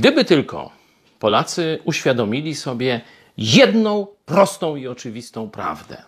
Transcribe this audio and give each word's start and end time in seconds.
Gdyby 0.00 0.24
tylko 0.24 0.70
Polacy 1.18 1.78
uświadomili 1.84 2.54
sobie 2.54 3.00
jedną 3.36 4.06
prostą 4.26 4.76
i 4.76 4.88
oczywistą 4.88 5.50
prawdę, 5.50 6.02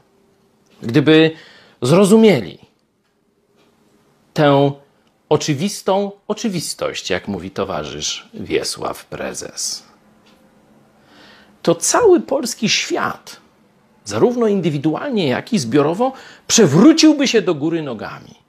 gdyby 0.83 1.31
zrozumieli 1.83 2.59
tę 4.35 4.73
oczywistą 5.29 6.13
oczywistość, 6.29 7.11
jak 7.11 7.29
mówi 7.29 7.51
towarzysz 7.51 8.29
Wiesław 8.35 9.05
Prezes, 9.07 9.87
to 11.63 11.75
cały 11.75 12.21
polski 12.21 12.69
świat, 12.69 13.41
zarówno 14.05 14.47
indywidualnie, 14.47 15.29
jak 15.29 15.53
i 15.53 15.59
zbiorowo, 15.59 16.13
przewróciłby 16.47 17.29
się 17.29 17.43
do 17.43 17.55
góry 17.55 17.83
nogami. 17.83 18.42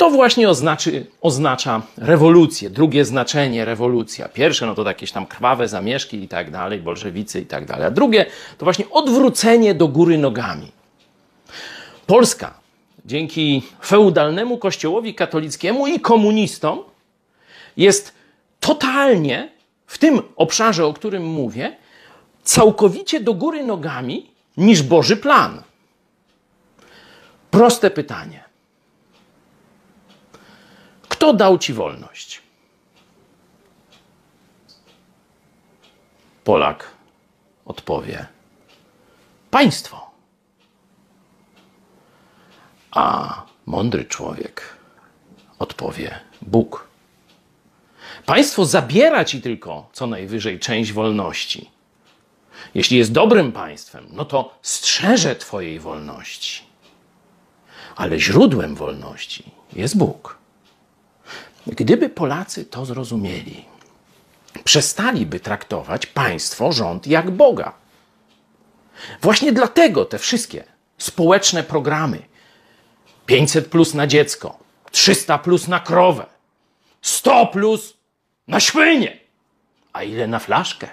To 0.00 0.10
właśnie 0.10 0.48
oznaczy, 0.48 1.06
oznacza 1.20 1.82
rewolucję, 1.96 2.70
drugie 2.70 3.04
znaczenie 3.04 3.64
rewolucja. 3.64 4.28
Pierwsze 4.28 4.66
no 4.66 4.74
to 4.74 4.88
jakieś 4.88 5.12
tam 5.12 5.26
krwawe 5.26 5.68
zamieszki 5.68 6.22
i 6.22 6.28
tak 6.28 6.50
dalej, 6.50 6.80
bolszewicy 6.80 7.40
i 7.40 7.46
tak 7.46 7.66
dalej. 7.66 7.86
A 7.86 7.90
drugie 7.90 8.26
to 8.58 8.66
właśnie 8.66 8.90
odwrócenie 8.90 9.74
do 9.74 9.88
góry 9.88 10.18
nogami. 10.18 10.72
Polska 12.06 12.54
dzięki 13.04 13.62
feudalnemu 13.84 14.58
kościołowi 14.58 15.14
katolickiemu 15.14 15.86
i 15.86 16.00
komunistom 16.00 16.78
jest 17.76 18.14
totalnie 18.60 19.48
w 19.86 19.98
tym 19.98 20.22
obszarze, 20.36 20.86
o 20.86 20.92
którym 20.92 21.26
mówię, 21.26 21.76
całkowicie 22.42 23.20
do 23.20 23.34
góry 23.34 23.64
nogami 23.64 24.30
niż 24.56 24.82
Boży 24.82 25.16
plan. 25.16 25.62
Proste 27.50 27.90
pytanie. 27.90 28.49
Kto 31.20 31.32
dał 31.32 31.58
ci 31.58 31.72
wolność? 31.72 32.42
Polak 36.44 36.90
odpowie: 37.64 38.26
Państwo. 39.50 40.10
A 42.90 43.42
mądry 43.66 44.04
człowiek 44.04 44.76
odpowie: 45.58 46.20
Bóg. 46.42 46.88
Państwo 48.26 48.64
zabiera 48.64 49.24
ci 49.24 49.42
tylko 49.42 49.88
co 49.92 50.06
najwyżej 50.06 50.58
część 50.58 50.92
wolności. 50.92 51.70
Jeśli 52.74 52.98
jest 52.98 53.12
dobrym 53.12 53.52
państwem, 53.52 54.06
no 54.12 54.24
to 54.24 54.54
strzeże 54.62 55.36
Twojej 55.36 55.80
wolności. 55.80 56.62
Ale 57.96 58.18
źródłem 58.18 58.74
wolności 58.74 59.44
jest 59.72 59.98
Bóg. 59.98 60.39
Gdyby 61.66 62.08
Polacy 62.08 62.64
to 62.64 62.84
zrozumieli, 62.86 63.64
przestaliby 64.64 65.40
traktować 65.40 66.06
państwo, 66.06 66.72
rząd 66.72 67.06
jak 67.06 67.30
Boga. 67.30 67.72
Właśnie 69.22 69.52
dlatego 69.52 70.04
te 70.04 70.18
wszystkie 70.18 70.64
społeczne 70.98 71.62
programy 71.62 72.22
500 73.26 73.68
plus 73.68 73.94
na 73.94 74.06
dziecko, 74.06 74.58
300 74.90 75.38
plus 75.38 75.68
na 75.68 75.80
krowę, 75.80 76.26
100 77.02 77.46
plus 77.46 77.96
na 78.48 78.60
świnie, 78.60 79.18
a 79.92 80.02
ile 80.02 80.26
na 80.26 80.38
flaszkę? 80.38 80.88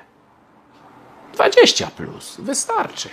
20 1.33 1.87
plus 1.87 2.35
wystarczy. 2.39 3.09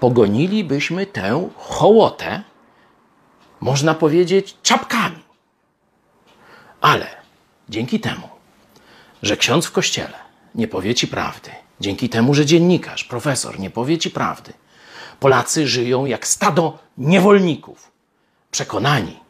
Pogonilibyśmy 0.00 1.06
tę 1.06 1.48
hołotę, 1.56 2.42
można 3.60 3.94
powiedzieć, 3.94 4.56
czapkami. 4.62 5.29
Dzięki 7.70 8.00
temu, 8.00 8.28
że 9.22 9.36
ksiądz 9.36 9.66
w 9.66 9.72
kościele 9.72 10.18
nie 10.54 10.68
powie 10.68 10.94
ci 10.94 11.08
prawdy, 11.08 11.50
dzięki 11.80 12.08
temu, 12.08 12.34
że 12.34 12.46
dziennikarz, 12.46 13.04
profesor 13.04 13.58
nie 13.58 13.70
powie 13.70 13.98
ci 13.98 14.10
prawdy, 14.10 14.52
Polacy 15.20 15.68
żyją 15.68 16.06
jak 16.06 16.26
stado 16.26 16.78
niewolników, 16.98 17.92
przekonani, 18.50 19.20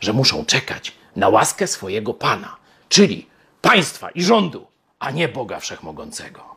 że 0.00 0.12
muszą 0.12 0.44
czekać 0.44 0.92
na 1.16 1.28
łaskę 1.28 1.66
swojego 1.66 2.14
Pana, 2.14 2.56
czyli 2.88 3.26
państwa 3.62 4.10
i 4.10 4.22
rządu, 4.22 4.66
a 4.98 5.10
nie 5.10 5.28
Boga 5.28 5.60
Wszechmogącego. 5.60 6.56